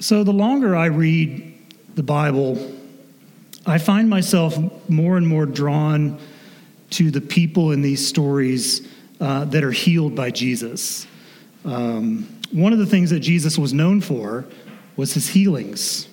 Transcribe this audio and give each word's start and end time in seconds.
So, 0.00 0.24
the 0.24 0.32
longer 0.32 0.74
I 0.74 0.86
read 0.86 1.52
the 1.94 2.02
Bible, 2.02 2.74
I 3.66 3.76
find 3.76 4.08
myself 4.08 4.56
more 4.88 5.18
and 5.18 5.28
more 5.28 5.44
drawn 5.44 6.18
to 6.92 7.10
the 7.10 7.20
people 7.20 7.72
in 7.72 7.82
these 7.82 8.08
stories 8.08 8.88
uh, 9.20 9.44
that 9.44 9.62
are 9.62 9.72
healed 9.72 10.14
by 10.14 10.30
Jesus. 10.30 11.06
Um, 11.66 12.26
one 12.50 12.72
of 12.72 12.78
the 12.78 12.86
things 12.86 13.10
that 13.10 13.20
Jesus 13.20 13.58
was 13.58 13.74
known 13.74 14.00
for 14.00 14.46
was 14.96 15.12
his 15.12 15.28
healings, 15.28 16.08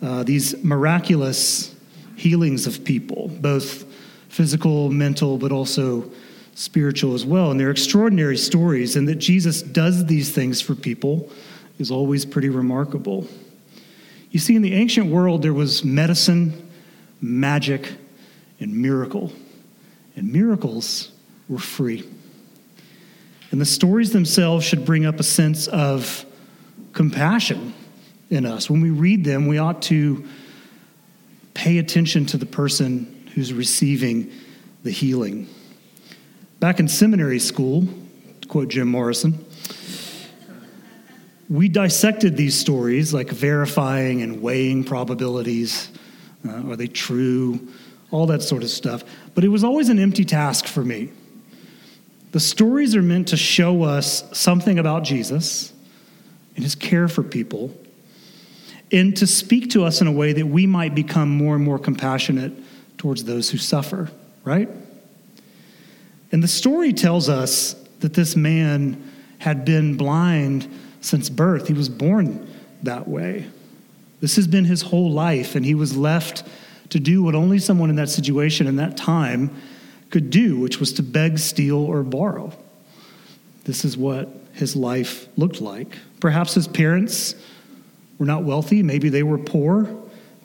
uh, 0.00 0.22
these 0.22 0.62
miraculous 0.62 1.74
healings 2.14 2.68
of 2.68 2.84
people, 2.84 3.32
both 3.40 3.84
physical, 4.28 4.90
mental, 4.90 5.38
but 5.38 5.50
also 5.50 6.08
spiritual 6.54 7.14
as 7.14 7.26
well. 7.26 7.50
And 7.50 7.58
they're 7.58 7.72
extraordinary 7.72 8.36
stories, 8.36 8.94
and 8.94 9.08
that 9.08 9.16
Jesus 9.16 9.60
does 9.60 10.06
these 10.06 10.30
things 10.32 10.60
for 10.60 10.76
people 10.76 11.28
is 11.78 11.90
always 11.90 12.24
pretty 12.24 12.48
remarkable. 12.48 13.26
You 14.30 14.38
see, 14.38 14.56
in 14.56 14.62
the 14.62 14.74
ancient 14.74 15.06
world, 15.06 15.42
there 15.42 15.54
was 15.54 15.84
medicine, 15.84 16.70
magic, 17.20 17.92
and 18.60 18.74
miracle. 18.74 19.32
And 20.16 20.32
miracles 20.32 21.12
were 21.48 21.58
free. 21.58 22.06
And 23.50 23.60
the 23.60 23.66
stories 23.66 24.12
themselves 24.12 24.64
should 24.64 24.84
bring 24.84 25.06
up 25.06 25.18
a 25.20 25.22
sense 25.22 25.68
of 25.68 26.26
compassion 26.92 27.72
in 28.28 28.44
us. 28.44 28.68
When 28.68 28.80
we 28.80 28.90
read 28.90 29.24
them, 29.24 29.46
we 29.46 29.58
ought 29.58 29.80
to 29.82 30.26
pay 31.54 31.78
attention 31.78 32.26
to 32.26 32.36
the 32.36 32.46
person 32.46 33.30
who's 33.34 33.52
receiving 33.52 34.30
the 34.82 34.90
healing. 34.90 35.48
Back 36.60 36.80
in 36.80 36.88
seminary 36.88 37.38
school, 37.38 37.86
to 38.40 38.48
quote 38.48 38.68
Jim 38.68 38.88
Morrison, 38.88 39.44
we 41.48 41.68
dissected 41.68 42.36
these 42.36 42.58
stories, 42.58 43.14
like 43.14 43.30
verifying 43.30 44.22
and 44.22 44.42
weighing 44.42 44.84
probabilities. 44.84 45.90
Uh, 46.46 46.70
are 46.70 46.76
they 46.76 46.86
true? 46.86 47.68
All 48.10 48.26
that 48.26 48.42
sort 48.42 48.62
of 48.62 48.70
stuff. 48.70 49.02
But 49.34 49.44
it 49.44 49.48
was 49.48 49.64
always 49.64 49.88
an 49.88 49.98
empty 49.98 50.24
task 50.24 50.66
for 50.66 50.84
me. 50.84 51.10
The 52.32 52.40
stories 52.40 52.94
are 52.94 53.02
meant 53.02 53.28
to 53.28 53.36
show 53.36 53.82
us 53.82 54.24
something 54.38 54.78
about 54.78 55.04
Jesus 55.04 55.72
and 56.54 56.62
his 56.62 56.74
care 56.74 57.08
for 57.08 57.22
people, 57.22 57.74
and 58.90 59.16
to 59.16 59.26
speak 59.26 59.70
to 59.70 59.84
us 59.84 60.00
in 60.00 60.06
a 60.06 60.12
way 60.12 60.32
that 60.32 60.46
we 60.46 60.66
might 60.66 60.94
become 60.94 61.28
more 61.28 61.54
and 61.54 61.64
more 61.64 61.78
compassionate 61.78 62.52
towards 62.98 63.24
those 63.24 63.48
who 63.48 63.58
suffer, 63.58 64.10
right? 64.44 64.68
And 66.32 66.42
the 66.42 66.48
story 66.48 66.92
tells 66.92 67.28
us 67.28 67.74
that 68.00 68.14
this 68.14 68.34
man 68.34 69.10
had 69.38 69.64
been 69.64 69.96
blind 69.96 70.68
since 71.00 71.30
birth. 71.30 71.68
He 71.68 71.74
was 71.74 71.88
born 71.88 72.48
that 72.82 73.08
way. 73.08 73.46
This 74.20 74.36
has 74.36 74.46
been 74.46 74.64
his 74.64 74.82
whole 74.82 75.10
life, 75.10 75.54
and 75.54 75.64
he 75.64 75.74
was 75.74 75.96
left 75.96 76.42
to 76.90 76.98
do 76.98 77.22
what 77.22 77.34
only 77.34 77.58
someone 77.58 77.90
in 77.90 77.96
that 77.96 78.08
situation 78.08 78.66
in 78.66 78.76
that 78.76 78.96
time 78.96 79.54
could 80.10 80.30
do, 80.30 80.58
which 80.58 80.80
was 80.80 80.92
to 80.94 81.02
beg, 81.02 81.38
steal, 81.38 81.76
or 81.76 82.02
borrow. 82.02 82.52
This 83.64 83.84
is 83.84 83.96
what 83.96 84.28
his 84.54 84.74
life 84.74 85.28
looked 85.36 85.60
like. 85.60 85.98
Perhaps 86.20 86.54
his 86.54 86.66
parents 86.66 87.34
were 88.18 88.26
not 88.26 88.42
wealthy, 88.42 88.82
maybe 88.82 89.08
they 89.08 89.22
were 89.22 89.38
poor, 89.38 89.88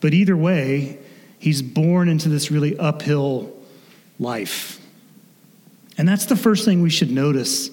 but 0.02 0.14
either 0.14 0.36
way, 0.36 1.00
he's 1.40 1.62
born 1.62 2.10
into 2.10 2.30
this 2.30 2.52
really 2.52 2.78
uphill 2.78 3.52
life. 4.20 4.80
And 5.98 6.08
that's 6.08 6.26
the 6.26 6.36
first 6.36 6.66
thing 6.66 6.82
we 6.82 6.90
should 6.90 7.12
notice 7.12 7.70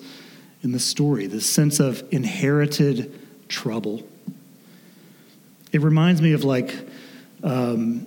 in 0.63 0.73
the 0.73 0.79
story 0.79 1.27
this 1.27 1.47
sense 1.47 1.81
of 1.81 2.03
inherited 2.11 3.19
trouble. 3.49 4.07
It 5.73 5.81
reminds 5.81 6.21
me 6.21 6.33
of 6.33 6.45
like, 6.45 6.75
um, 7.43 8.07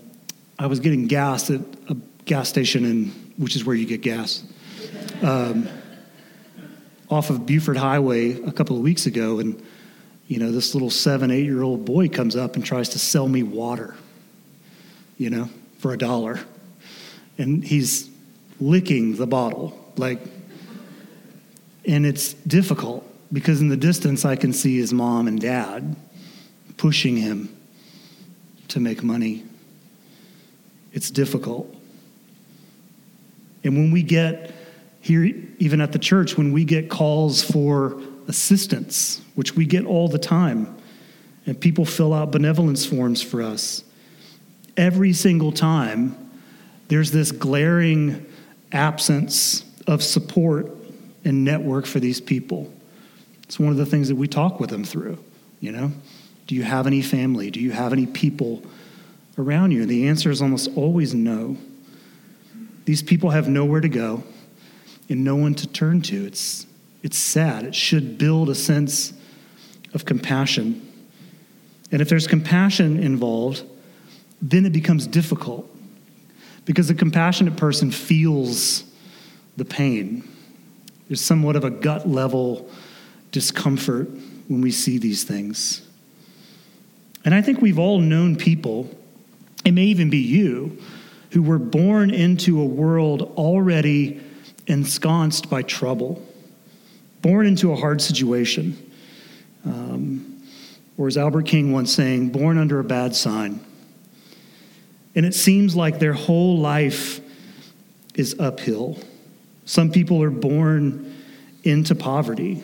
I 0.59 0.67
was 0.67 0.79
getting 0.79 1.07
gas 1.07 1.49
at 1.49 1.61
a 1.89 1.95
gas 2.25 2.49
station, 2.49 2.85
in, 2.85 3.05
which 3.37 3.55
is 3.55 3.65
where 3.65 3.75
you 3.75 3.85
get 3.85 4.01
gas, 4.01 4.43
um, 5.21 5.67
off 7.09 7.29
of 7.29 7.45
Buford 7.45 7.77
Highway 7.77 8.41
a 8.43 8.51
couple 8.51 8.75
of 8.75 8.81
weeks 8.81 9.05
ago. 9.05 9.39
And, 9.39 9.61
you 10.27 10.39
know, 10.39 10.51
this 10.51 10.73
little 10.73 10.89
seven, 10.89 11.31
eight 11.31 11.45
year 11.45 11.63
old 11.63 11.85
boy 11.85 12.09
comes 12.09 12.35
up 12.35 12.55
and 12.55 12.65
tries 12.65 12.89
to 12.89 12.99
sell 12.99 13.27
me 13.27 13.43
water, 13.43 13.95
you 15.17 15.29
know, 15.29 15.49
for 15.79 15.93
a 15.93 15.97
dollar. 15.97 16.39
And 17.37 17.63
he's 17.63 18.09
licking 18.59 19.15
the 19.15 19.27
bottle, 19.27 19.91
like, 19.97 20.19
and 21.85 22.05
it's 22.05 22.33
difficult 22.33 23.07
because 23.31 23.61
in 23.61 23.69
the 23.69 23.77
distance 23.77 24.25
I 24.25 24.35
can 24.35 24.53
see 24.53 24.77
his 24.77 24.93
mom 24.93 25.27
and 25.27 25.39
dad 25.39 25.95
pushing 26.77 27.17
him 27.17 27.55
to 28.69 28.79
make 28.79 29.03
money. 29.03 29.43
It's 30.91 31.09
difficult. 31.09 31.73
And 33.63 33.75
when 33.75 33.91
we 33.91 34.03
get 34.03 34.53
here, 35.01 35.23
even 35.59 35.81
at 35.81 35.91
the 35.91 35.99
church, 35.99 36.37
when 36.37 36.51
we 36.51 36.63
get 36.63 36.89
calls 36.89 37.43
for 37.43 37.99
assistance, 38.27 39.21
which 39.35 39.55
we 39.55 39.65
get 39.65 39.85
all 39.85 40.07
the 40.07 40.19
time, 40.19 40.75
and 41.45 41.59
people 41.59 41.85
fill 41.85 42.13
out 42.13 42.31
benevolence 42.31 42.85
forms 42.85 43.21
for 43.21 43.41
us, 43.41 43.83
every 44.77 45.13
single 45.13 45.51
time 45.51 46.15
there's 46.87 47.11
this 47.11 47.31
glaring 47.31 48.25
absence 48.71 49.65
of 49.87 50.01
support 50.03 50.67
and 51.25 51.43
network 51.43 51.85
for 51.85 51.99
these 51.99 52.19
people. 52.21 52.71
It's 53.43 53.59
one 53.59 53.69
of 53.69 53.77
the 53.77 53.85
things 53.85 54.07
that 54.09 54.15
we 54.15 54.27
talk 54.27 54.59
with 54.59 54.69
them 54.69 54.83
through, 54.83 55.17
you 55.59 55.71
know? 55.71 55.91
Do 56.47 56.55
you 56.55 56.63
have 56.63 56.87
any 56.87 57.01
family? 57.01 57.51
Do 57.51 57.59
you 57.59 57.71
have 57.71 57.93
any 57.93 58.05
people 58.05 58.63
around 59.37 59.71
you? 59.71 59.81
And 59.81 59.89
the 59.89 60.07
answer 60.07 60.29
is 60.29 60.41
almost 60.41 60.69
always 60.75 61.13
no. 61.13 61.57
These 62.85 63.01
people 63.01 63.29
have 63.29 63.47
nowhere 63.47 63.81
to 63.81 63.89
go 63.89 64.23
and 65.09 65.23
no 65.23 65.35
one 65.35 65.55
to 65.55 65.67
turn 65.67 66.01
to. 66.03 66.25
It's, 66.25 66.65
it's 67.01 67.17
sad. 67.17 67.63
It 67.63 67.75
should 67.75 68.17
build 68.17 68.49
a 68.49 68.55
sense 68.55 69.13
of 69.93 70.05
compassion. 70.05 70.89
And 71.91 72.01
if 72.01 72.09
there's 72.09 72.27
compassion 72.27 73.01
involved, 73.01 73.63
then 74.41 74.65
it 74.65 74.71
becomes 74.71 75.07
difficult 75.07 75.69
because 76.65 76.89
a 76.89 76.95
compassionate 76.95 77.55
person 77.55 77.91
feels 77.91 78.83
the 79.57 79.65
pain. 79.65 80.27
There's 81.07 81.21
somewhat 81.21 81.55
of 81.55 81.63
a 81.63 81.69
gut 81.69 82.07
level 82.07 82.69
discomfort 83.31 84.09
when 84.47 84.61
we 84.61 84.71
see 84.71 84.97
these 84.97 85.23
things. 85.23 85.87
And 87.25 87.33
I 87.33 87.41
think 87.41 87.61
we've 87.61 87.79
all 87.79 87.99
known 87.99 88.35
people, 88.35 88.89
it 89.63 89.71
may 89.71 89.85
even 89.85 90.09
be 90.09 90.17
you, 90.17 90.77
who 91.31 91.41
were 91.41 91.59
born 91.59 92.11
into 92.11 92.61
a 92.61 92.65
world 92.65 93.33
already 93.37 94.21
ensconced 94.67 95.49
by 95.49 95.61
trouble, 95.61 96.25
born 97.21 97.47
into 97.47 97.71
a 97.71 97.75
hard 97.75 98.01
situation. 98.01 98.91
Um, 99.65 100.43
or 100.97 101.07
as 101.07 101.17
Albert 101.17 101.47
King 101.47 101.71
once 101.71 101.91
saying, 101.93 102.29
born 102.29 102.57
under 102.57 102.79
a 102.79 102.83
bad 102.83 103.15
sign. 103.15 103.59
And 105.15 105.25
it 105.25 105.33
seems 105.33 105.75
like 105.75 105.99
their 105.99 106.13
whole 106.13 106.59
life 106.59 107.19
is 108.15 108.35
uphill. 108.39 108.99
Some 109.65 109.91
people 109.91 110.21
are 110.23 110.31
born 110.31 111.15
into 111.63 111.95
poverty. 111.95 112.63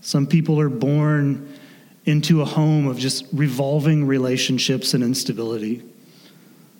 Some 0.00 0.26
people 0.26 0.58
are 0.60 0.68
born 0.68 1.58
into 2.04 2.40
a 2.40 2.44
home 2.44 2.86
of 2.86 2.98
just 2.98 3.26
revolving 3.32 4.06
relationships 4.06 4.94
and 4.94 5.04
instability. 5.04 5.82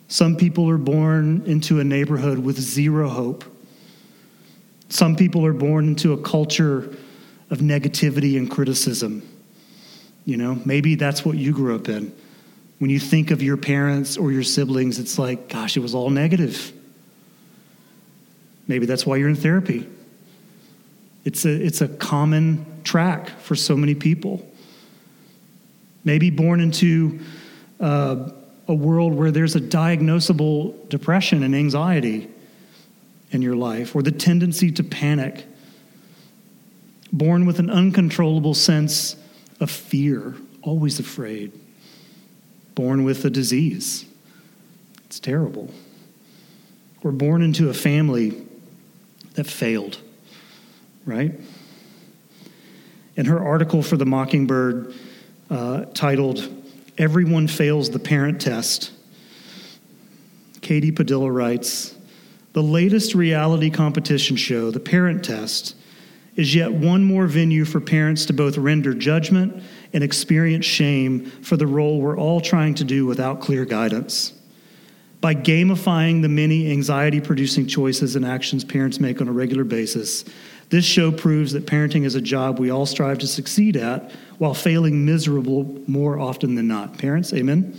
Some 0.08 0.36
people 0.36 0.70
are 0.70 0.78
born 0.78 1.42
into 1.44 1.80
a 1.80 1.84
neighborhood 1.84 2.38
with 2.38 2.58
zero 2.58 3.08
hope. 3.08 3.44
Some 4.88 5.16
people 5.16 5.44
are 5.44 5.52
born 5.52 5.88
into 5.88 6.14
a 6.14 6.16
culture 6.16 6.96
of 7.50 7.58
negativity 7.58 8.38
and 8.38 8.50
criticism. 8.50 9.26
You 10.24 10.38
know, 10.38 10.60
maybe 10.64 10.94
that's 10.94 11.24
what 11.24 11.36
you 11.36 11.52
grew 11.52 11.74
up 11.74 11.88
in. 11.88 12.14
When 12.78 12.90
you 12.90 12.98
think 12.98 13.30
of 13.30 13.42
your 13.42 13.56
parents 13.56 14.16
or 14.16 14.32
your 14.32 14.42
siblings, 14.42 14.98
it's 14.98 15.18
like, 15.18 15.48
gosh, 15.48 15.76
it 15.76 15.80
was 15.80 15.94
all 15.94 16.10
negative. 16.10 16.72
Maybe 18.68 18.86
that's 18.86 19.06
why 19.06 19.16
you're 19.16 19.30
in 19.30 19.34
therapy. 19.34 19.88
It's 21.24 21.44
a, 21.44 21.50
it's 21.50 21.80
a 21.80 21.88
common 21.88 22.64
track 22.84 23.28
for 23.40 23.56
so 23.56 23.76
many 23.76 23.94
people. 23.94 24.46
Maybe 26.04 26.30
born 26.30 26.60
into 26.60 27.20
uh, 27.80 28.30
a 28.68 28.74
world 28.74 29.14
where 29.14 29.30
there's 29.30 29.56
a 29.56 29.60
diagnosable 29.60 30.88
depression 30.88 31.42
and 31.42 31.56
anxiety 31.56 32.28
in 33.30 33.42
your 33.42 33.56
life, 33.56 33.94
or 33.94 34.02
the 34.02 34.12
tendency 34.12 34.70
to 34.72 34.82
panic. 34.82 35.44
Born 37.12 37.44
with 37.46 37.58
an 37.58 37.68
uncontrollable 37.68 38.54
sense 38.54 39.16
of 39.60 39.70
fear, 39.70 40.34
always 40.62 40.98
afraid. 40.98 41.52
Born 42.74 43.04
with 43.04 43.24
a 43.24 43.30
disease. 43.30 44.06
It's 45.06 45.20
terrible. 45.20 45.72
We're 47.02 47.12
born 47.12 47.42
into 47.42 47.68
a 47.68 47.74
family 47.74 48.47
that 49.38 49.46
failed, 49.46 49.98
right? 51.06 51.32
In 53.14 53.26
her 53.26 53.40
article 53.40 53.84
for 53.84 53.96
the 53.96 54.04
Mockingbird, 54.04 54.92
uh, 55.48 55.84
titled 55.94 56.52
Everyone 56.98 57.46
Fails 57.46 57.88
the 57.90 58.00
Parent 58.00 58.40
Test. 58.40 58.90
Katie 60.60 60.90
Padilla 60.90 61.30
writes 61.30 61.96
The 62.52 62.64
latest 62.64 63.14
reality 63.14 63.70
competition 63.70 64.34
show, 64.34 64.72
The 64.72 64.80
Parent 64.80 65.24
Test, 65.24 65.76
is 66.34 66.52
yet 66.52 66.72
one 66.72 67.04
more 67.04 67.28
venue 67.28 67.64
for 67.64 67.80
parents 67.80 68.26
to 68.26 68.32
both 68.32 68.58
render 68.58 68.92
judgment 68.92 69.62
and 69.92 70.02
experience 70.02 70.64
shame 70.64 71.26
for 71.42 71.56
the 71.56 71.66
role 71.68 72.00
we're 72.00 72.18
all 72.18 72.40
trying 72.40 72.74
to 72.74 72.82
do 72.82 73.06
without 73.06 73.40
clear 73.40 73.64
guidance. 73.64 74.32
By 75.20 75.34
gamifying 75.34 76.22
the 76.22 76.28
many 76.28 76.70
anxiety 76.70 77.20
producing 77.20 77.66
choices 77.66 78.14
and 78.14 78.24
actions 78.24 78.64
parents 78.64 79.00
make 79.00 79.20
on 79.20 79.26
a 79.26 79.32
regular 79.32 79.64
basis, 79.64 80.24
this 80.70 80.84
show 80.84 81.10
proves 81.10 81.52
that 81.52 81.66
parenting 81.66 82.04
is 82.04 82.14
a 82.14 82.20
job 82.20 82.58
we 82.58 82.70
all 82.70 82.86
strive 82.86 83.18
to 83.18 83.26
succeed 83.26 83.76
at 83.76 84.12
while 84.38 84.54
failing 84.54 85.04
miserable 85.04 85.82
more 85.86 86.20
often 86.20 86.54
than 86.54 86.68
not. 86.68 86.98
Parents, 86.98 87.32
amen? 87.32 87.76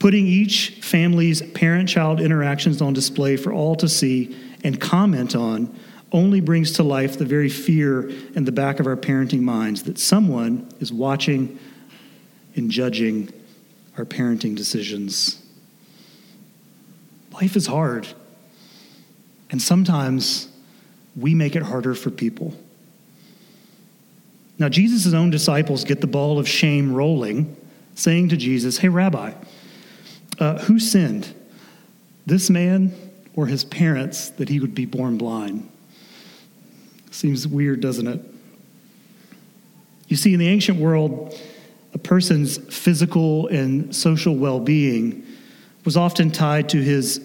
Putting 0.00 0.26
each 0.26 0.80
family's 0.82 1.42
parent 1.52 1.88
child 1.88 2.20
interactions 2.20 2.82
on 2.82 2.92
display 2.92 3.36
for 3.36 3.52
all 3.52 3.76
to 3.76 3.88
see 3.88 4.36
and 4.64 4.80
comment 4.80 5.36
on 5.36 5.72
only 6.10 6.40
brings 6.40 6.72
to 6.72 6.82
life 6.82 7.18
the 7.18 7.24
very 7.24 7.48
fear 7.48 8.08
in 8.34 8.44
the 8.44 8.52
back 8.52 8.80
of 8.80 8.86
our 8.86 8.96
parenting 8.96 9.40
minds 9.40 9.84
that 9.84 9.98
someone 9.98 10.68
is 10.80 10.92
watching 10.92 11.58
and 12.56 12.70
judging 12.70 13.32
our 13.96 14.04
parenting 14.04 14.56
decisions. 14.56 15.41
Life 17.32 17.56
is 17.56 17.66
hard, 17.66 18.06
and 19.50 19.60
sometimes 19.60 20.48
we 21.16 21.34
make 21.34 21.56
it 21.56 21.62
harder 21.62 21.94
for 21.94 22.10
people. 22.10 22.54
Now, 24.58 24.68
Jesus' 24.68 25.12
own 25.12 25.30
disciples 25.30 25.84
get 25.84 26.00
the 26.00 26.06
ball 26.06 26.38
of 26.38 26.48
shame 26.48 26.92
rolling, 26.92 27.56
saying 27.94 28.28
to 28.30 28.36
Jesus, 28.36 28.78
Hey, 28.78 28.88
Rabbi, 28.88 29.32
uh, 30.38 30.58
who 30.60 30.78
sinned, 30.78 31.34
this 32.26 32.50
man 32.50 32.94
or 33.34 33.46
his 33.46 33.64
parents, 33.64 34.30
that 34.30 34.48
he 34.48 34.60
would 34.60 34.74
be 34.74 34.84
born 34.84 35.18
blind? 35.18 35.68
Seems 37.10 37.46
weird, 37.48 37.80
doesn't 37.80 38.06
it? 38.06 38.20
You 40.08 40.16
see, 40.16 40.32
in 40.34 40.38
the 40.38 40.48
ancient 40.48 40.78
world, 40.78 41.38
a 41.94 41.98
person's 41.98 42.58
physical 42.74 43.48
and 43.48 43.94
social 43.94 44.36
well 44.36 44.60
being 44.60 45.26
was 45.84 45.96
often 45.96 46.30
tied 46.30 46.68
to 46.70 46.80
his 46.80 47.20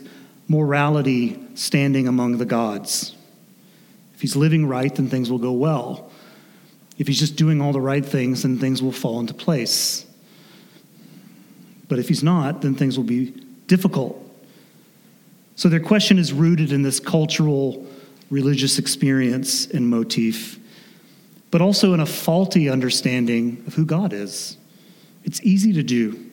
morality 0.48 1.40
standing 1.56 2.08
among 2.08 2.38
the 2.38 2.46
gods. 2.46 3.16
If 4.16 4.22
he's 4.22 4.36
living 4.36 4.66
right, 4.66 4.94
then 4.94 5.10
things 5.10 5.30
will 5.30 5.38
go 5.38 5.52
well. 5.52 6.10
If 6.98 7.08
he's 7.08 7.20
just 7.20 7.36
doing 7.36 7.62
all 7.62 7.74
the 7.74 7.82
right 7.82 8.06
things, 8.06 8.42
then 8.42 8.58
things 8.58 8.82
will 8.82 8.92
fall 8.92 9.20
into 9.20 9.34
place. 9.34 10.06
But 11.88 12.00
if 12.00 12.08
he's 12.08 12.24
not, 12.24 12.62
then 12.62 12.76
things 12.76 12.98
will 12.98 13.06
be 13.06 13.32
difficult. 13.68 14.24
So 15.56 15.70
their 15.70 15.80
question 15.80 16.18
is 16.18 16.34
rooted 16.34 16.72
in 16.72 16.82
this 16.82 17.00
cultural 17.00 17.86
religious 18.30 18.80
experience 18.80 19.68
and 19.68 19.90
motif, 19.90 20.60
but 21.52 21.62
also 21.62 21.94
in 21.94 22.00
a 22.00 22.06
faulty 22.06 22.70
understanding 22.70 23.64
of 23.68 23.74
who 23.74 23.86
God 23.86 24.14
is. 24.14 24.58
It's 25.24 25.42
easy 25.44 25.74
to 25.74 25.84
do 25.84 26.27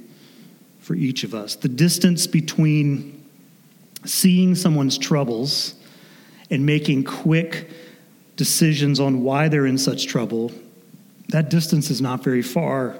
for 0.85 0.95
each 0.95 1.25
of 1.25 1.35
us. 1.35 1.57
The 1.57 1.69
distance 1.69 2.27
between 2.27 3.25
seeing 4.05 4.55
someone's 4.55 4.99
troubles 4.99 5.75
and 6.51 6.67
making 6.67 7.05
quick 7.05 7.71
decisions 8.37 9.01
on 9.01 9.23
why 9.23 9.49
they're 9.49 9.65
in 9.65 9.79
such 9.79 10.07
trouble, 10.07 10.53
that 11.29 11.49
distance 11.49 11.91
is 11.91 12.03
not 12.03 12.23
very 12.23 12.43
far. 12.43 12.97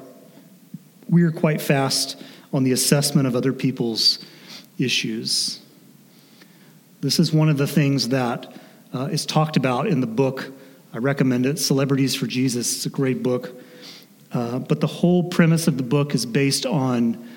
We 1.11 1.25
are 1.25 1.31
quite 1.31 1.61
fast 1.61 2.17
on 2.55 2.65
the 2.65 2.73
assessment 2.73 3.29
of 3.29 3.37
other 3.37 3.53
people's 3.53 4.25
issues. 4.79 5.61
This 7.03 7.19
is 7.19 7.35
one 7.35 7.51
of 7.51 7.59
the 7.59 7.67
things 7.67 8.09
that 8.09 8.51
uh, 8.95 9.09
is 9.13 9.27
talked 9.27 9.59
about 9.59 9.89
in 9.89 10.01
the 10.01 10.07
book. 10.07 10.51
I 10.95 10.99
recommend 10.99 11.45
it, 11.45 11.59
Celebrities 11.59 12.15
for 12.15 12.27
Jesus. 12.27 12.77
It's 12.77 12.87
a 12.87 12.91
great 12.91 13.23
book. 13.23 13.53
Uh, 14.33 14.59
but 14.61 14.81
the 14.81 14.87
whole 14.87 15.25
premise 15.25 15.69
of 15.69 15.77
the 15.77 15.83
book 15.83 16.15
is 16.15 16.25
based 16.25 16.65
on 16.65 17.29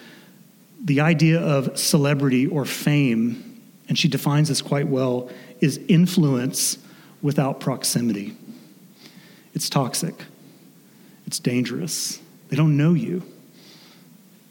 the 0.83 1.01
idea 1.01 1.39
of 1.39 1.77
celebrity 1.77 2.47
or 2.47 2.65
fame, 2.65 3.61
and 3.89 3.97
she 3.97 4.07
defines 4.07 4.49
this 4.49 4.61
quite 4.61 4.87
well, 4.87 5.29
is 5.59 5.77
influence 5.87 6.77
without 7.21 7.59
proximity. 7.59 8.35
It's 9.53 9.69
toxic, 9.69 10.15
it's 11.25 11.39
dangerous. 11.39 12.19
They 12.49 12.55
don't 12.55 12.77
know 12.77 12.93
you. 12.93 13.23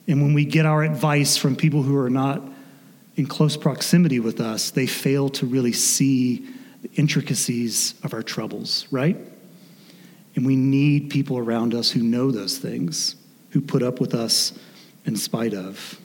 And 0.09 0.21
when 0.23 0.35
we 0.35 0.45
get 0.45 0.67
our 0.67 0.83
advice 0.83 1.37
from 1.37 1.57
people 1.57 1.83
who 1.83 1.97
are 1.97 2.11
not 2.11 2.43
in 3.17 3.27
close 3.27 3.57
proximity 3.57 4.21
with 4.21 4.41
us, 4.41 4.71
they 4.71 4.87
fail 4.87 5.29
to 5.31 5.47
really 5.47 5.73
see 5.73 6.47
the 6.83 6.91
intricacies 6.97 7.95
of 8.03 8.13
our 8.13 8.23
troubles, 8.23 8.87
right? 8.91 9.17
And 10.35 10.45
we 10.45 10.55
need 10.55 11.09
people 11.09 11.39
around 11.39 11.75
us 11.75 11.91
who 11.91 12.03
know 12.03 12.31
those 12.31 12.59
things, 12.59 13.17
who 13.51 13.61
put 13.61 13.83
up 13.83 14.01
with 14.01 14.15
us 14.15 14.53
in 15.07 15.17
spite 15.17 15.55
of. 15.55 15.99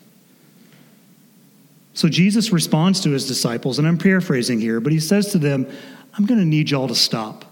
So 1.93 2.07
Jesus 2.07 2.51
responds 2.51 3.01
to 3.01 3.09
his 3.11 3.27
disciples, 3.27 3.79
and 3.79 3.87
I'm 3.87 3.97
paraphrasing 3.97 4.59
here, 4.59 4.79
but 4.79 4.93
he 4.93 4.99
says 4.99 5.31
to 5.31 5.37
them, 5.37 5.67
I'm 6.13 6.25
going 6.25 6.39
to 6.39 6.45
need 6.45 6.69
y'all 6.69 6.87
to 6.87 6.95
stop. 6.95 7.45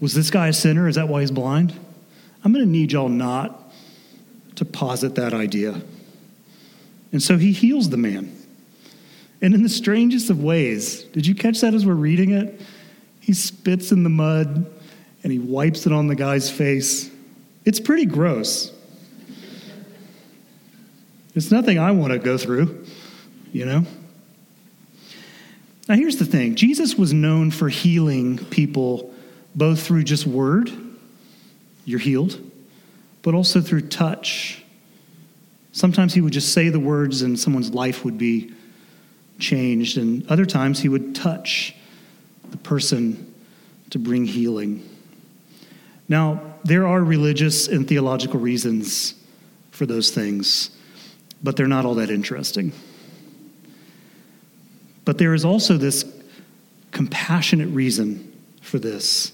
Was 0.00 0.14
this 0.14 0.30
guy 0.30 0.48
a 0.48 0.52
sinner? 0.52 0.88
Is 0.88 0.96
that 0.96 1.08
why 1.08 1.20
he's 1.20 1.30
blind? 1.30 1.72
I'm 2.44 2.52
going 2.52 2.64
to 2.64 2.70
need 2.70 2.92
y'all 2.92 3.08
not 3.08 3.72
to 4.56 4.64
posit 4.64 5.14
that 5.16 5.32
idea. 5.34 5.80
And 7.12 7.22
so 7.22 7.38
he 7.38 7.52
heals 7.52 7.88
the 7.90 7.96
man. 7.96 8.32
And 9.40 9.54
in 9.54 9.62
the 9.62 9.68
strangest 9.68 10.30
of 10.30 10.42
ways, 10.42 11.04
did 11.04 11.26
you 11.26 11.34
catch 11.34 11.60
that 11.60 11.74
as 11.74 11.86
we're 11.86 11.94
reading 11.94 12.32
it? 12.32 12.60
He 13.20 13.32
spits 13.32 13.92
in 13.92 14.02
the 14.02 14.10
mud 14.10 14.66
and 15.22 15.32
he 15.32 15.38
wipes 15.38 15.86
it 15.86 15.92
on 15.92 16.06
the 16.06 16.14
guy's 16.14 16.50
face. 16.50 17.10
It's 17.64 17.80
pretty 17.80 18.06
gross. 18.06 18.72
It's 21.36 21.50
nothing 21.50 21.78
I 21.78 21.90
want 21.90 22.14
to 22.14 22.18
go 22.18 22.38
through, 22.38 22.86
you 23.52 23.66
know? 23.66 23.84
Now, 25.86 25.94
here's 25.94 26.16
the 26.16 26.24
thing 26.24 26.56
Jesus 26.56 26.96
was 26.96 27.12
known 27.12 27.50
for 27.50 27.68
healing 27.68 28.38
people 28.46 29.14
both 29.54 29.82
through 29.82 30.04
just 30.04 30.26
word, 30.26 30.70
you're 31.84 32.00
healed, 32.00 32.40
but 33.22 33.34
also 33.34 33.60
through 33.60 33.82
touch. 33.82 34.64
Sometimes 35.72 36.14
he 36.14 36.22
would 36.22 36.32
just 36.32 36.54
say 36.54 36.70
the 36.70 36.80
words 36.80 37.20
and 37.20 37.38
someone's 37.38 37.72
life 37.72 38.02
would 38.02 38.16
be 38.16 38.52
changed, 39.38 39.98
and 39.98 40.26
other 40.28 40.46
times 40.46 40.80
he 40.80 40.88
would 40.88 41.14
touch 41.14 41.74
the 42.50 42.56
person 42.56 43.34
to 43.90 43.98
bring 43.98 44.24
healing. 44.24 44.88
Now, 46.08 46.54
there 46.64 46.86
are 46.86 47.04
religious 47.04 47.68
and 47.68 47.86
theological 47.86 48.40
reasons 48.40 49.14
for 49.70 49.84
those 49.84 50.10
things, 50.10 50.70
but 51.42 51.56
they're 51.56 51.66
not 51.66 51.84
all 51.84 51.94
that 51.94 52.10
interesting. 52.10 52.72
But 55.04 55.18
there 55.18 55.34
is 55.34 55.44
also 55.44 55.76
this 55.76 56.04
compassionate 56.90 57.68
reason 57.68 58.32
for 58.60 58.78
this 58.78 59.32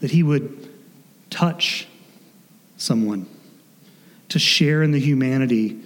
that 0.00 0.10
he 0.10 0.22
would 0.22 0.68
touch 1.30 1.86
someone, 2.76 3.26
to 4.28 4.38
share 4.38 4.82
in 4.82 4.90
the 4.90 4.98
humanity 4.98 5.78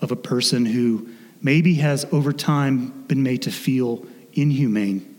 of 0.00 0.10
a 0.10 0.16
person 0.16 0.64
who 0.64 1.08
maybe 1.42 1.74
has 1.74 2.06
over 2.12 2.32
time 2.32 3.04
been 3.06 3.22
made 3.22 3.42
to 3.42 3.50
feel 3.50 4.04
inhumane, 4.32 5.14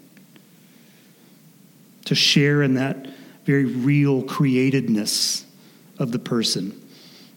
to 2.06 2.16
share 2.16 2.63
in 2.63 2.74
that 2.75 3.08
very 3.46 3.66
real 3.66 4.24
createdness 4.24 5.44
of 6.00 6.12
the 6.12 6.20
person. 6.20 6.80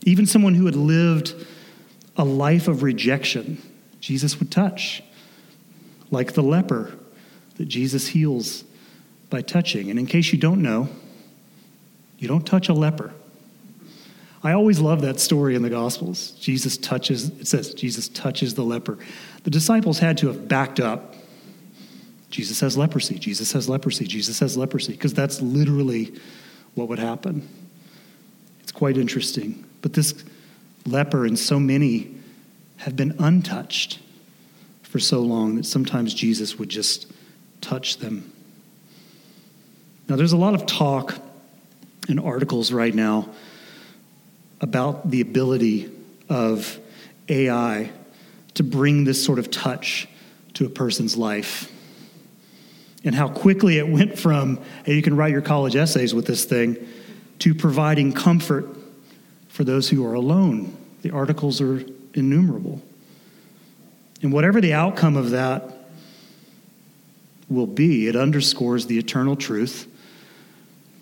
Even 0.05 0.27
someone 0.27 0.55
who 0.55 0.67
had 0.67 0.77
lived 0.77 1.35
a 2.17 2.25
life 2.25 2.69
of 2.69 2.83
rejection, 2.83 3.61
Jesus 4.01 4.39
would 4.39 4.51
touch, 4.51 5.03
like 6.11 6.35
the 6.35 6.43
leper 6.43 6.97
that 7.57 7.67
Jesus 7.67 8.09
heals 8.09 8.65
by 9.31 9.43
touching. 9.43 9.91
And 9.91 9.99
in 9.99 10.07
case 10.07 10.33
you 10.33 10.39
don't 10.39 10.63
know, 10.63 10.89
you 12.19 12.29
don't 12.29 12.47
touch 12.47 12.69
a 12.69 12.75
leper. 12.75 13.13
I 14.43 14.53
always 14.53 14.79
love 14.79 15.01
that 15.01 15.19
story 15.19 15.55
in 15.55 15.63
the 15.63 15.71
Gospels. 15.71 16.33
Jesus 16.33 16.77
touches, 16.77 17.31
it 17.41 17.47
says, 17.47 17.73
Jesus 17.73 18.09
touches 18.09 18.55
the 18.55 18.63
leper. 18.63 18.99
The 19.45 19.51
disciples 19.51 19.99
had 19.99 20.19
to 20.19 20.27
have 20.27 20.47
backed 20.47 20.81
up. 20.81 21.15
Jesus 22.29 22.61
has 22.61 22.77
leprosy, 22.77 23.19
Jesus 23.19 23.53
has 23.53 23.69
leprosy, 23.69 24.07
Jesus 24.07 24.41
has 24.41 24.57
leprosy, 24.57 24.93
because 24.93 25.15
that's 25.15 25.41
literally 25.41 26.13
what 26.75 26.89
would 26.89 26.99
happen. 26.99 27.49
It's 28.61 28.73
quite 28.73 28.99
interesting. 28.99 29.65
But 29.83 29.93
this 29.93 30.13
leper 30.87 31.25
and 31.25 31.39
so 31.39 31.59
many 31.59 32.15
have 32.77 32.97
been 32.97 33.17
untouched 33.19 33.99
for 34.83 34.99
so 34.99 35.21
long 35.21 35.57
that 35.57 35.67
sometimes 35.67 36.15
Jesus 36.15 36.59
would 36.59 36.69
just 36.69 37.11
touch 37.61 37.99
them. 37.99 38.31
Now, 40.09 40.17
there's 40.17 40.33
a 40.33 40.37
lot 40.37 40.55
of 40.55 40.67
talk 40.67 41.17
in 42.09 42.19
articles 42.19 42.71
right 42.71 42.95
now 42.95 43.31
about 44.61 45.11
the 45.11 45.21
ability 45.21 45.91
of 46.29 46.79
AI 47.29 47.91
to 48.55 48.63
bring 48.63 49.05
this 49.05 49.25
sort 49.25 49.39
of 49.39 49.51
touch 49.51 50.07
to 50.55 50.67
a 50.67 50.69
person's 50.69 51.17
life. 51.17 51.73
And 53.03 53.15
how 53.15 53.29
quickly 53.29 53.79
it 53.79 53.89
went 53.89 54.19
from, 54.19 54.61
hey, 54.85 54.95
you 54.95 55.03
can 55.03 55.17
write 55.17 55.33
your 55.33 55.43
college 55.43 55.77
essays 55.77 56.15
with 56.15 56.27
this 56.27 56.45
thing, 56.45 56.77
to 57.41 57.55
providing 57.55 58.13
comfort 58.13 58.67
for 59.55 59.63
those 59.63 59.89
who 59.89 60.05
are 60.05 60.15
alone. 60.15 60.77
The 61.03 61.13
articles 61.13 61.61
are 61.61 61.85
innumerable. 62.13 62.83
And 64.21 64.33
whatever 64.33 64.61
the 64.61 64.73
outcome 64.73 65.17
of 65.17 65.31
that 65.31 65.63
will 67.49 67.69
be, 67.69 68.09
it 68.09 68.17
underscores 68.17 68.87
the 68.87 68.99
eternal 68.99 69.37
truth 69.37 69.87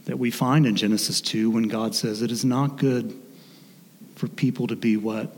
that 0.04 0.18
we 0.18 0.30
find 0.30 0.66
in 0.66 0.76
Genesis 0.76 1.23
2 1.23 1.49
when 1.49 1.62
God 1.62 1.94
says 1.94 2.21
it 2.21 2.30
is 2.30 2.44
not 2.44 2.76
good 2.76 3.18
for 4.16 4.28
people 4.28 4.66
to 4.66 4.76
be 4.76 4.99
what? 4.99 5.35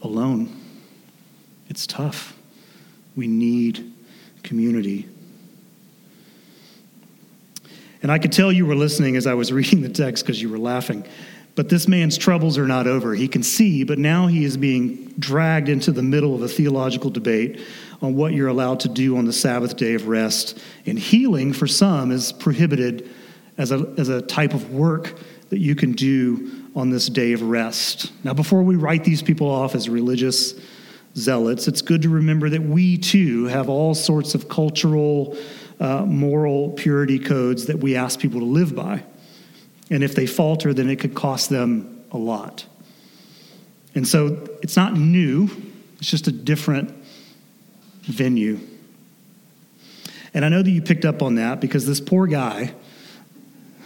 Alone. 0.00 0.58
It's 1.68 1.86
tough. 1.86 2.34
We 3.14 3.26
need 3.26 3.92
community. 4.42 5.06
And 8.02 8.10
I 8.10 8.18
could 8.18 8.32
tell 8.32 8.50
you 8.50 8.64
were 8.64 8.74
listening 8.74 9.16
as 9.16 9.26
I 9.26 9.34
was 9.34 9.52
reading 9.52 9.82
the 9.82 9.90
text 9.90 10.24
because 10.24 10.40
you 10.40 10.48
were 10.48 10.58
laughing. 10.58 11.04
But 11.56 11.70
this 11.70 11.88
man's 11.88 12.18
troubles 12.18 12.58
are 12.58 12.66
not 12.66 12.86
over. 12.86 13.14
He 13.14 13.28
can 13.28 13.42
see, 13.42 13.82
but 13.82 13.98
now 13.98 14.26
he 14.26 14.44
is 14.44 14.58
being 14.58 15.06
dragged 15.18 15.70
into 15.70 15.90
the 15.90 16.02
middle 16.02 16.34
of 16.34 16.42
a 16.42 16.48
theological 16.48 17.08
debate 17.08 17.60
on 18.02 18.14
what 18.14 18.34
you're 18.34 18.48
allowed 18.48 18.80
to 18.80 18.90
do 18.90 19.16
on 19.16 19.24
the 19.24 19.32
Sabbath 19.32 19.74
day 19.76 19.94
of 19.94 20.06
rest. 20.06 20.58
And 20.84 20.98
healing, 20.98 21.54
for 21.54 21.66
some, 21.66 22.12
is 22.12 22.30
prohibited 22.30 23.10
as 23.56 23.72
a, 23.72 23.90
as 23.96 24.10
a 24.10 24.20
type 24.20 24.52
of 24.52 24.70
work 24.70 25.18
that 25.48 25.58
you 25.58 25.74
can 25.74 25.92
do 25.92 26.62
on 26.76 26.90
this 26.90 27.06
day 27.06 27.32
of 27.32 27.40
rest. 27.40 28.12
Now, 28.22 28.34
before 28.34 28.62
we 28.62 28.76
write 28.76 29.04
these 29.04 29.22
people 29.22 29.50
off 29.50 29.74
as 29.74 29.88
religious 29.88 30.54
zealots, 31.16 31.68
it's 31.68 31.80
good 31.80 32.02
to 32.02 32.10
remember 32.10 32.50
that 32.50 32.62
we 32.62 32.98
too 32.98 33.46
have 33.46 33.70
all 33.70 33.94
sorts 33.94 34.34
of 34.34 34.50
cultural, 34.50 35.34
uh, 35.80 36.04
moral 36.04 36.72
purity 36.72 37.18
codes 37.18 37.64
that 37.66 37.78
we 37.78 37.96
ask 37.96 38.20
people 38.20 38.40
to 38.40 38.46
live 38.46 38.74
by. 38.74 39.02
And 39.90 40.02
if 40.02 40.14
they 40.14 40.26
falter, 40.26 40.74
then 40.74 40.90
it 40.90 40.96
could 40.96 41.14
cost 41.14 41.48
them 41.50 42.04
a 42.10 42.18
lot. 42.18 42.66
And 43.94 44.06
so 44.06 44.46
it's 44.62 44.76
not 44.76 44.94
new, 44.94 45.48
it's 45.98 46.10
just 46.10 46.26
a 46.26 46.32
different 46.32 46.92
venue. 48.02 48.58
And 50.34 50.44
I 50.44 50.48
know 50.48 50.62
that 50.62 50.70
you 50.70 50.82
picked 50.82 51.04
up 51.04 51.22
on 51.22 51.36
that 51.36 51.60
because 51.60 51.86
this 51.86 52.00
poor 52.00 52.26
guy 52.26 52.74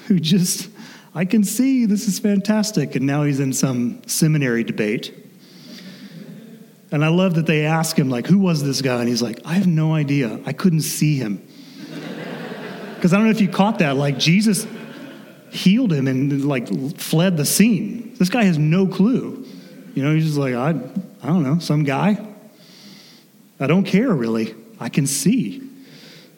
who 0.06 0.18
just, 0.18 0.68
I 1.14 1.24
can 1.24 1.44
see 1.44 1.86
this 1.86 2.08
is 2.08 2.18
fantastic. 2.18 2.96
And 2.96 3.06
now 3.06 3.22
he's 3.22 3.38
in 3.38 3.52
some 3.52 4.02
seminary 4.06 4.64
debate. 4.64 5.14
And 6.90 7.04
I 7.04 7.08
love 7.08 7.36
that 7.36 7.46
they 7.46 7.66
ask 7.66 7.96
him, 7.96 8.10
like, 8.10 8.26
who 8.26 8.38
was 8.38 8.64
this 8.64 8.82
guy? 8.82 8.98
And 8.98 9.08
he's 9.08 9.22
like, 9.22 9.38
I 9.44 9.54
have 9.54 9.68
no 9.68 9.94
idea. 9.94 10.40
I 10.44 10.52
couldn't 10.52 10.80
see 10.80 11.14
him. 11.14 11.46
Because 12.96 13.12
I 13.12 13.16
don't 13.16 13.26
know 13.26 13.30
if 13.30 13.40
you 13.40 13.48
caught 13.48 13.78
that. 13.78 13.96
Like, 13.96 14.18
Jesus 14.18 14.66
healed 15.52 15.92
him 15.92 16.08
and, 16.08 16.44
like, 16.44 16.68
fled 16.96 17.36
the 17.36 17.44
scene. 17.44 18.14
This 18.18 18.28
guy 18.28 18.44
has 18.44 18.58
no 18.58 18.86
clue. 18.86 19.46
You 19.94 20.02
know, 20.02 20.14
he's 20.14 20.24
just 20.24 20.38
like, 20.38 20.54
I, 20.54 20.70
I 21.22 21.26
don't 21.26 21.42
know, 21.42 21.58
some 21.58 21.84
guy. 21.84 22.26
I 23.58 23.66
don't 23.66 23.84
care 23.84 24.12
really. 24.12 24.54
I 24.78 24.88
can 24.88 25.06
see. 25.06 25.62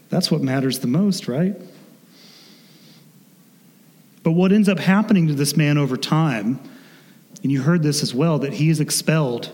That's 0.08 0.30
what 0.30 0.40
matters 0.42 0.80
the 0.80 0.88
most, 0.88 1.28
right? 1.28 1.54
But 4.22 4.32
what 4.32 4.52
ends 4.52 4.68
up 4.68 4.78
happening 4.78 5.28
to 5.28 5.34
this 5.34 5.56
man 5.56 5.78
over 5.78 5.96
time, 5.96 6.60
and 7.42 7.50
you 7.50 7.62
heard 7.62 7.82
this 7.82 8.02
as 8.02 8.14
well, 8.14 8.38
that 8.40 8.52
he 8.54 8.68
is 8.68 8.80
expelled 8.80 9.50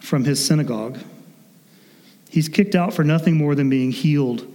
from 0.00 0.24
his 0.24 0.44
synagogue. 0.44 0.98
He's 2.30 2.48
kicked 2.48 2.74
out 2.74 2.94
for 2.94 3.04
nothing 3.04 3.36
more 3.36 3.54
than 3.54 3.68
being 3.68 3.90
healed 3.90 4.46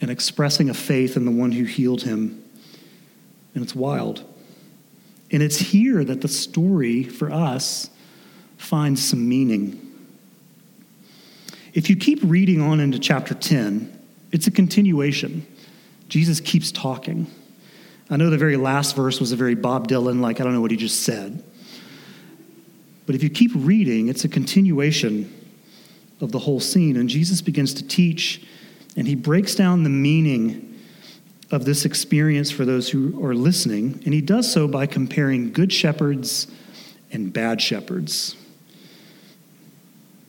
and 0.00 0.10
expressing 0.10 0.70
a 0.70 0.74
faith 0.74 1.16
in 1.16 1.24
the 1.24 1.30
one 1.30 1.52
who 1.52 1.64
healed 1.64 2.02
him. 2.02 2.39
And 3.54 3.62
it's 3.62 3.74
wild. 3.74 4.24
And 5.30 5.42
it's 5.42 5.58
here 5.58 6.04
that 6.04 6.20
the 6.20 6.28
story 6.28 7.04
for 7.04 7.30
us 7.30 7.90
finds 8.56 9.02
some 9.02 9.28
meaning. 9.28 9.86
If 11.72 11.88
you 11.88 11.96
keep 11.96 12.18
reading 12.22 12.60
on 12.60 12.80
into 12.80 12.98
chapter 12.98 13.34
10, 13.34 13.96
it's 14.32 14.46
a 14.46 14.50
continuation. 14.50 15.46
Jesus 16.08 16.40
keeps 16.40 16.72
talking. 16.72 17.26
I 18.10 18.16
know 18.16 18.28
the 18.28 18.38
very 18.38 18.56
last 18.56 18.96
verse 18.96 19.20
was 19.20 19.30
a 19.30 19.36
very 19.36 19.54
Bob 19.54 19.86
Dylan, 19.86 20.20
like, 20.20 20.40
I 20.40 20.44
don't 20.44 20.52
know 20.52 20.60
what 20.60 20.72
he 20.72 20.76
just 20.76 21.02
said. 21.02 21.44
But 23.06 23.14
if 23.14 23.22
you 23.22 23.30
keep 23.30 23.52
reading, 23.54 24.08
it's 24.08 24.24
a 24.24 24.28
continuation 24.28 25.32
of 26.20 26.32
the 26.32 26.38
whole 26.40 26.60
scene. 26.60 26.96
And 26.96 27.08
Jesus 27.08 27.40
begins 27.40 27.74
to 27.74 27.86
teach, 27.86 28.44
and 28.96 29.06
he 29.06 29.14
breaks 29.14 29.54
down 29.54 29.84
the 29.84 29.90
meaning 29.90 30.69
of 31.50 31.64
this 31.64 31.84
experience 31.84 32.50
for 32.50 32.64
those 32.64 32.90
who 32.90 33.24
are 33.24 33.34
listening. 33.34 34.00
And 34.04 34.14
he 34.14 34.20
does 34.20 34.50
so 34.50 34.68
by 34.68 34.86
comparing 34.86 35.52
good 35.52 35.72
shepherds 35.72 36.46
and 37.12 37.32
bad 37.32 37.60
shepherds. 37.60 38.36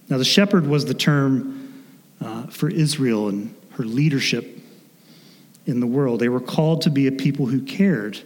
Now, 0.10 0.18
the 0.18 0.26
shepherd 0.26 0.68
was 0.68 0.86
the 0.86 0.94
term 0.94 1.86
uh, 2.20 2.48
for 2.48 2.70
Israel 2.70 3.30
and 3.30 3.56
her 3.72 3.86
leadership 3.86 4.60
in 5.66 5.80
the 5.80 5.88
world. 5.88 6.20
They 6.20 6.30
were 6.30 6.42
called 6.42 6.82
to 6.82 6.90
be 6.90 7.08
a 7.08 7.12
people 7.12 7.46
who 7.46 7.62
cared, 7.62 8.20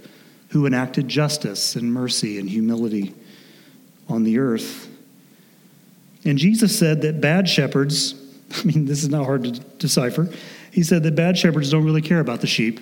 who 0.49 0.65
enacted 0.65 1.07
justice 1.07 1.75
and 1.75 1.93
mercy 1.93 2.39
and 2.39 2.49
humility 2.49 3.13
on 4.07 4.23
the 4.23 4.39
earth. 4.39 4.89
And 6.23 6.37
Jesus 6.37 6.77
said 6.77 7.01
that 7.03 7.21
bad 7.21 7.47
shepherds, 7.47 8.15
I 8.51 8.63
mean, 8.63 8.85
this 8.85 9.03
is 9.03 9.09
not 9.09 9.25
hard 9.25 9.43
to 9.43 9.51
decipher. 9.51 10.29
He 10.75 10.83
said 10.83 11.03
that 11.03 11.15
bad 11.15 11.37
shepherds 11.37 11.71
don't 11.71 11.85
really 11.85 12.01
care 12.01 12.19
about 12.19 12.41
the 12.41 12.47
sheep, 12.47 12.81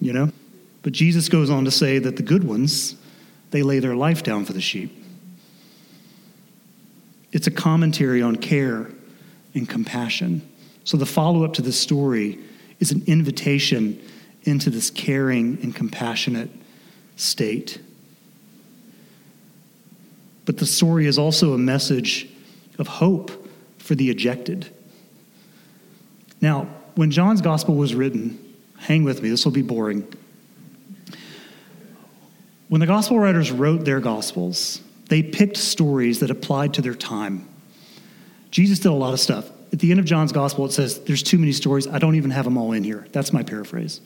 you 0.00 0.14
know? 0.14 0.30
But 0.80 0.94
Jesus 0.94 1.28
goes 1.28 1.50
on 1.50 1.66
to 1.66 1.70
say 1.70 1.98
that 1.98 2.16
the 2.16 2.22
good 2.22 2.42
ones, 2.42 2.96
they 3.50 3.62
lay 3.62 3.80
their 3.80 3.94
life 3.94 4.22
down 4.22 4.46
for 4.46 4.54
the 4.54 4.62
sheep. 4.62 4.90
It's 7.32 7.46
a 7.46 7.50
commentary 7.50 8.22
on 8.22 8.36
care 8.36 8.90
and 9.52 9.68
compassion. 9.68 10.40
So 10.84 10.96
the 10.96 11.04
follow 11.04 11.44
up 11.44 11.52
to 11.54 11.62
this 11.62 11.78
story 11.78 12.38
is 12.80 12.92
an 12.92 13.02
invitation 13.06 14.00
into 14.44 14.70
this 14.70 14.90
caring 14.90 15.58
and 15.62 15.76
compassionate 15.76 16.48
state. 17.16 17.78
But 20.46 20.56
the 20.56 20.66
story 20.66 21.04
is 21.04 21.18
also 21.18 21.52
a 21.52 21.58
message 21.58 22.26
of 22.78 22.86
hope 22.86 23.50
for 23.76 23.94
the 23.94 24.08
ejected. 24.08 24.73
Now, 26.44 26.68
when 26.94 27.10
John's 27.10 27.40
gospel 27.40 27.74
was 27.74 27.94
written, 27.94 28.38
hang 28.76 29.02
with 29.02 29.22
me, 29.22 29.30
this 29.30 29.44
will 29.44 29.52
be 29.52 29.62
boring. 29.62 30.06
When 32.68 32.80
the 32.80 32.86
gospel 32.86 33.18
writers 33.18 33.50
wrote 33.50 33.84
their 33.84 33.98
gospels, 33.98 34.80
they 35.08 35.22
picked 35.22 35.56
stories 35.56 36.20
that 36.20 36.30
applied 36.30 36.74
to 36.74 36.82
their 36.82 36.94
time. 36.94 37.48
Jesus 38.50 38.78
did 38.78 38.90
a 38.90 38.92
lot 38.92 39.14
of 39.14 39.20
stuff 39.20 39.50
at 39.74 39.80
the 39.80 39.90
end 39.90 39.98
of 39.98 40.06
John's 40.06 40.30
gospel, 40.30 40.64
it 40.66 40.72
says, 40.72 41.00
There's 41.00 41.24
too 41.24 41.36
many 41.36 41.50
stories. 41.50 41.88
I 41.88 41.98
don't 41.98 42.14
even 42.14 42.30
have 42.30 42.44
them 42.44 42.56
all 42.56 42.70
in 42.70 42.84
here. 42.84 43.08
That's 43.10 43.32
my 43.32 43.42
paraphrase. 43.42 44.00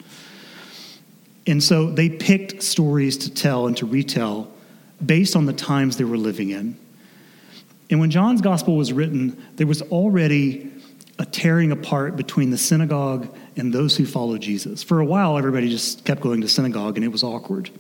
And 1.47 1.63
so 1.63 1.91
they 1.91 2.09
picked 2.09 2.63
stories 2.63 3.19
to 3.19 3.35
tell 3.35 3.67
and 3.67 3.77
to 3.77 3.85
retell 3.85 4.51
based 5.05 5.37
on 5.37 5.45
the 5.45 5.53
times 5.53 5.99
they 5.99 6.05
were 6.05 6.17
living 6.17 6.51
in. 6.51 6.75
And 7.91 8.01
when 8.01 8.11
John's 8.11 8.41
gospel 8.41 8.77
was 8.77 8.95
written, 8.95 9.45
there 9.57 9.67
was 9.67 9.83
already 9.83 10.73
a 11.19 11.25
tearing 11.25 11.73
apart 11.73 12.17
between 12.17 12.51
the 12.51 12.59
synagogue 12.59 13.35
and 13.57 13.73
those 13.73 13.97
who 13.97 14.07
follow 14.07 14.39
Jesus. 14.39 14.83
For 14.83 15.01
a 15.01 15.05
while, 15.05 15.37
everybody 15.37 15.69
just 15.69 16.05
kept 16.05 16.21
going 16.21 16.41
to 16.43 16.49
synagogue, 16.49 16.97
and 16.97 17.05
it 17.05 17.09
was 17.09 17.23
awkward. 17.23 17.71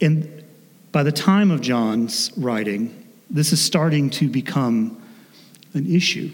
And 0.00 0.42
by 0.90 1.04
the 1.04 1.12
time 1.12 1.50
of 1.50 1.60
John's 1.60 2.32
writing, 2.36 3.06
this 3.30 3.52
is 3.52 3.62
starting 3.62 4.10
to 4.10 4.28
become 4.28 5.00
an 5.74 5.92
issue. 5.92 6.30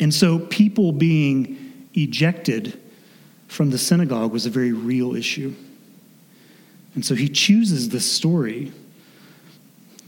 And 0.00 0.14
so 0.14 0.38
people 0.38 0.92
being 0.92 1.88
ejected 1.94 2.80
from 3.48 3.70
the 3.70 3.78
synagogue 3.78 4.32
was 4.32 4.46
a 4.46 4.50
very 4.50 4.72
real 4.72 5.14
issue. 5.14 5.54
And 6.94 7.04
so 7.04 7.14
he 7.14 7.28
chooses 7.28 7.90
this 7.90 8.10
story 8.10 8.72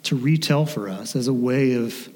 to 0.04 0.16
retell 0.16 0.66
for 0.66 0.88
us 0.88 1.14
as 1.14 1.28
a 1.28 1.32
way 1.32 1.74
of 1.74 2.08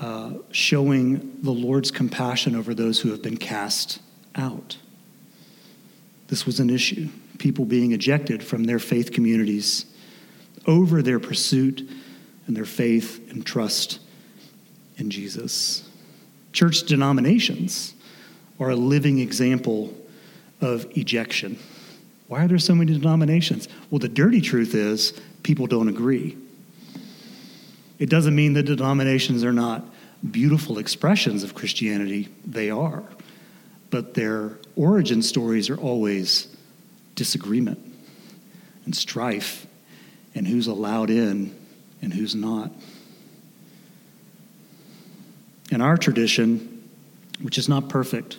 uh, 0.00 0.32
showing 0.50 1.38
the 1.42 1.52
Lord's 1.52 1.90
compassion 1.90 2.54
over 2.56 2.74
those 2.74 3.00
who 3.00 3.10
have 3.10 3.22
been 3.22 3.36
cast 3.36 4.00
out. 4.34 4.76
This 6.28 6.46
was 6.46 6.60
an 6.60 6.70
issue. 6.70 7.08
People 7.38 7.64
being 7.64 7.92
ejected 7.92 8.42
from 8.42 8.64
their 8.64 8.78
faith 8.78 9.12
communities 9.12 9.86
over 10.66 11.02
their 11.02 11.20
pursuit 11.20 11.88
and 12.46 12.56
their 12.56 12.64
faith 12.64 13.30
and 13.30 13.44
trust 13.44 14.00
in 14.96 15.10
Jesus. 15.10 15.88
Church 16.52 16.82
denominations 16.84 17.94
are 18.60 18.70
a 18.70 18.76
living 18.76 19.18
example 19.18 19.94
of 20.60 20.86
ejection. 20.96 21.58
Why 22.28 22.44
are 22.44 22.48
there 22.48 22.58
so 22.58 22.74
many 22.74 22.92
denominations? 22.92 23.68
Well, 23.90 23.98
the 23.98 24.08
dirty 24.08 24.40
truth 24.40 24.74
is 24.74 25.12
people 25.42 25.66
don't 25.66 25.88
agree. 25.88 26.36
It 27.98 28.10
doesn't 28.10 28.34
mean 28.34 28.54
that 28.54 28.64
denominations 28.64 29.44
are 29.44 29.52
not 29.52 29.84
beautiful 30.30 30.78
expressions 30.78 31.42
of 31.42 31.54
Christianity, 31.54 32.28
they 32.44 32.70
are. 32.70 33.04
But 33.90 34.14
their 34.14 34.52
origin 34.76 35.22
stories 35.22 35.70
are 35.70 35.76
always 35.76 36.48
disagreement 37.14 37.78
and 38.84 38.94
strife 38.94 39.66
and 40.34 40.48
who's 40.48 40.66
allowed 40.66 41.10
in 41.10 41.54
and 42.02 42.12
who's 42.12 42.34
not. 42.34 42.72
In 45.70 45.80
our 45.80 45.96
tradition, 45.96 46.88
which 47.40 47.58
is 47.58 47.68
not 47.68 47.88
perfect, 47.88 48.38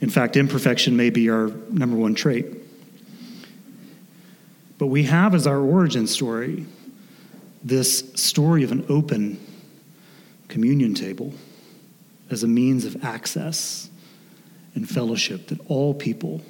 in 0.00 0.10
fact, 0.10 0.36
imperfection 0.36 0.96
may 0.96 1.10
be 1.10 1.30
our 1.30 1.48
number 1.70 1.96
one 1.96 2.14
trait. 2.14 2.46
But 4.76 4.88
we 4.88 5.04
have 5.04 5.34
as 5.34 5.46
our 5.46 5.58
origin 5.58 6.06
story 6.06 6.66
this 7.64 8.12
story 8.14 8.62
of 8.62 8.70
an 8.70 8.84
open 8.88 9.40
communion 10.48 10.94
table 10.94 11.32
as 12.30 12.42
a 12.42 12.48
means 12.48 12.84
of 12.84 13.04
access 13.04 13.88
and 14.74 14.88
fellowship, 14.88 15.48
that 15.48 15.58
all 15.68 15.94
people 15.94 16.42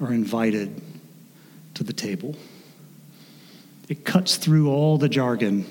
are 0.00 0.12
invited 0.12 0.80
to 1.74 1.84
the 1.84 1.92
table. 1.92 2.34
It 3.88 4.04
cuts 4.04 4.36
through 4.36 4.70
all 4.70 4.98
the 4.98 5.08
jargon 5.08 5.66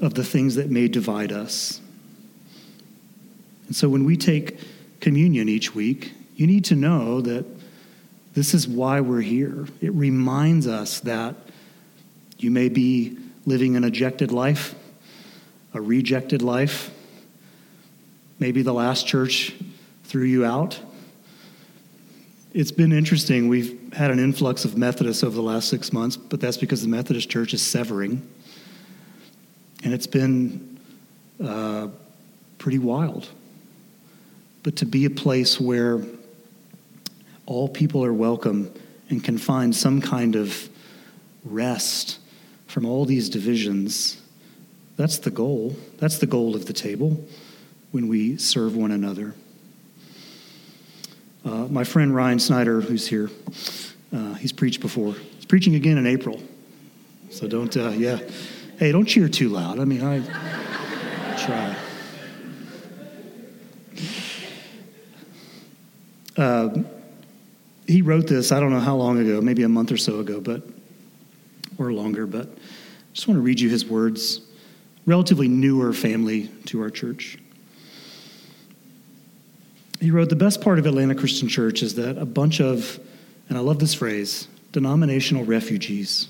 of 0.00 0.14
the 0.14 0.24
things 0.24 0.54
that 0.54 0.70
may 0.70 0.88
divide 0.88 1.32
us. 1.32 1.80
And 3.66 3.76
so 3.76 3.88
when 3.88 4.04
we 4.04 4.16
take 4.16 4.58
communion 5.00 5.48
each 5.48 5.74
week, 5.74 6.12
you 6.36 6.46
need 6.46 6.64
to 6.66 6.74
know 6.74 7.20
that 7.20 7.44
this 8.34 8.54
is 8.54 8.66
why 8.66 9.00
we're 9.00 9.20
here. 9.20 9.66
It 9.80 9.92
reminds 9.92 10.66
us 10.66 11.00
that 11.00 11.36
you 12.44 12.50
may 12.50 12.68
be 12.68 13.16
living 13.46 13.74
an 13.74 13.84
ejected 13.84 14.30
life, 14.30 14.74
a 15.72 15.80
rejected 15.80 16.42
life. 16.42 16.90
Maybe 18.38 18.60
the 18.60 18.74
last 18.74 19.06
church 19.06 19.54
threw 20.04 20.24
you 20.24 20.44
out. 20.44 20.78
It's 22.52 22.70
been 22.70 22.92
interesting. 22.92 23.48
We've 23.48 23.94
had 23.94 24.10
an 24.10 24.18
influx 24.18 24.66
of 24.66 24.76
Methodists 24.76 25.24
over 25.24 25.34
the 25.34 25.42
last 25.42 25.70
six 25.70 25.90
months, 25.90 26.18
but 26.18 26.38
that's 26.38 26.58
because 26.58 26.82
the 26.82 26.88
Methodist 26.88 27.30
Church 27.30 27.54
is 27.54 27.62
severing. 27.62 28.28
And 29.82 29.94
it's 29.94 30.06
been 30.06 30.78
uh, 31.42 31.88
pretty 32.58 32.78
wild. 32.78 33.26
But 34.62 34.76
to 34.76 34.84
be 34.84 35.06
a 35.06 35.10
place 35.10 35.58
where 35.58 36.02
all 37.46 37.70
people 37.70 38.04
are 38.04 38.12
welcome 38.12 38.70
and 39.08 39.24
can 39.24 39.38
find 39.38 39.74
some 39.74 40.02
kind 40.02 40.36
of 40.36 40.68
rest 41.42 42.18
from 42.74 42.86
all 42.86 43.04
these 43.04 43.28
divisions, 43.28 44.20
that's 44.96 45.18
the 45.18 45.30
goal. 45.30 45.76
That's 45.98 46.18
the 46.18 46.26
goal 46.26 46.56
of 46.56 46.66
the 46.66 46.72
table 46.72 47.24
when 47.92 48.08
we 48.08 48.36
serve 48.36 48.74
one 48.74 48.90
another. 48.90 49.36
Uh, 51.44 51.68
my 51.68 51.84
friend 51.84 52.12
Ryan 52.12 52.40
Snyder, 52.40 52.80
who's 52.80 53.06
here, 53.06 53.30
uh, 54.12 54.34
he's 54.34 54.50
preached 54.50 54.80
before. 54.80 55.12
He's 55.36 55.44
preaching 55.44 55.76
again 55.76 55.98
in 55.98 56.06
April. 56.08 56.42
So 57.30 57.46
don't, 57.46 57.76
uh, 57.76 57.90
yeah. 57.90 58.18
Hey, 58.76 58.90
don't 58.90 59.06
cheer 59.06 59.28
too 59.28 59.50
loud. 59.50 59.78
I 59.78 59.84
mean, 59.84 60.02
I 60.02 60.18
try. 61.46 61.76
Uh, 66.36 66.82
he 67.86 68.02
wrote 68.02 68.26
this, 68.26 68.50
I 68.50 68.58
don't 68.58 68.72
know 68.72 68.80
how 68.80 68.96
long 68.96 69.20
ago, 69.20 69.40
maybe 69.40 69.62
a 69.62 69.68
month 69.68 69.92
or 69.92 69.96
so 69.96 70.18
ago, 70.18 70.40
but 70.40 70.64
or 71.78 71.92
longer, 71.92 72.26
but 72.26 72.46
I 72.46 73.14
just 73.14 73.28
want 73.28 73.38
to 73.38 73.42
read 73.42 73.60
you 73.60 73.68
his 73.68 73.84
words. 73.84 74.40
Relatively 75.06 75.48
newer 75.48 75.92
family 75.92 76.48
to 76.66 76.80
our 76.80 76.90
church. 76.90 77.38
He 80.00 80.10
wrote 80.10 80.28
The 80.28 80.36
best 80.36 80.60
part 80.60 80.78
of 80.78 80.86
Atlanta 80.86 81.14
Christian 81.14 81.48
Church 81.48 81.82
is 81.82 81.94
that 81.94 82.18
a 82.18 82.26
bunch 82.26 82.60
of, 82.60 82.98
and 83.48 83.58
I 83.58 83.60
love 83.60 83.78
this 83.78 83.94
phrase, 83.94 84.48
denominational 84.72 85.44
refugees 85.44 86.28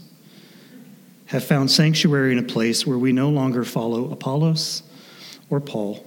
have 1.26 1.44
found 1.44 1.70
sanctuary 1.70 2.32
in 2.32 2.38
a 2.38 2.42
place 2.42 2.86
where 2.86 2.98
we 2.98 3.12
no 3.12 3.30
longer 3.30 3.64
follow 3.64 4.10
Apollos 4.12 4.82
or 5.50 5.60
Paul. 5.60 6.06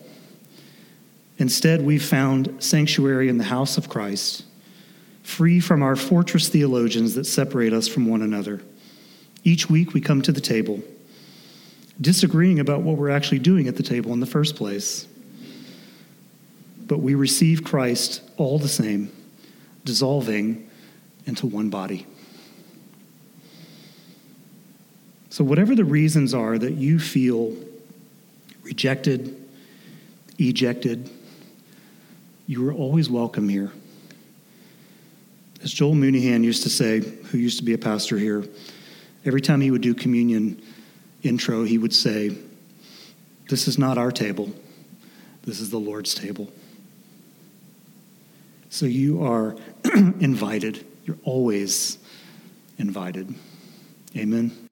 Instead, 1.40 1.82
we've 1.84 2.04
found 2.04 2.64
sanctuary 2.64 3.30
in 3.30 3.38
the 3.38 3.44
house 3.44 3.78
of 3.78 3.90
Christ, 3.90 4.44
free 5.24 5.60
from 5.60 5.84
our 5.84 5.96
fortress 5.96 6.50
theologians 6.50 7.16
that 7.16 7.26
separate 7.26 7.74
us 7.74 7.88
from 7.88 8.08
one 8.08 8.22
another. 8.22 8.62
Each 9.48 9.70
week 9.70 9.94
we 9.94 10.02
come 10.02 10.22
to 10.24 10.32
the 10.32 10.42
table, 10.42 10.82
disagreeing 12.02 12.60
about 12.60 12.82
what 12.82 12.98
we're 12.98 13.10
actually 13.10 13.40
doing 13.40 13.68
at 13.68 13.78
the 13.78 13.84
table 13.84 14.12
in 14.14 14.20
the 14.20 14.26
first 14.26 14.56
place 14.56 15.08
but 16.88 17.00
we 17.00 17.16
receive 17.16 17.64
Christ 17.64 18.22
all 18.38 18.58
the 18.58 18.70
same, 18.70 19.12
dissolving 19.84 20.70
into 21.26 21.46
one 21.46 21.70
body. 21.70 22.08
So, 25.30 25.44
whatever 25.44 25.76
the 25.76 25.86
reasons 25.86 26.34
are 26.34 26.58
that 26.58 26.74
you 26.74 26.98
feel 26.98 27.54
rejected, 28.64 29.36
ejected, 30.40 31.10
you 32.48 32.68
are 32.68 32.74
always 32.74 33.10
welcome 33.10 33.50
here. 33.50 33.72
As 35.62 35.74
Joel 35.74 35.96
Mooneyhan 35.96 36.44
used 36.44 36.64
to 36.64 36.70
say, 36.70 37.00
who 37.00 37.38
used 37.38 37.60
to 37.60 37.66
be 37.66 37.74
a 37.74 37.78
pastor 37.78 38.18
here, 38.18 38.46
every 39.28 39.42
time 39.42 39.62
he 39.62 39.70
would 39.70 39.82
do 39.82 39.94
communion 39.94 40.60
intro, 41.22 41.64
he 41.64 41.78
would 41.78 41.94
say, 41.94 42.36
This 43.50 43.68
is 43.68 43.78
not 43.78 43.98
our 43.98 44.12
table, 44.12 44.52
this 45.44 45.60
is 45.60 45.70
the 45.70 45.80
Lord's 45.80 46.16
table. 46.16 46.52
So 48.70 48.86
you 48.86 49.24
are 49.24 49.56
invited. 49.96 50.86
You're 51.06 51.18
always 51.24 51.98
invited. 52.78 53.34
Amen. 54.16 54.67